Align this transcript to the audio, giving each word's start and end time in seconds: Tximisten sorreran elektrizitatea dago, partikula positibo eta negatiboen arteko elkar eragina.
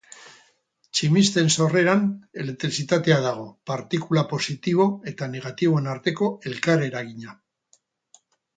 Tximisten 0.97 1.51
sorreran 1.57 2.01
elektrizitatea 2.43 3.19
dago, 3.27 3.45
partikula 3.73 4.25
positibo 4.33 4.89
eta 5.15 5.31
negatiboen 5.37 5.93
arteko 5.95 6.33
elkar 6.53 6.89
eragina. 6.91 7.39